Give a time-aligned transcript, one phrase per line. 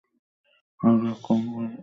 [0.79, 1.79] আমাদের আক্রমণ করবে না তো?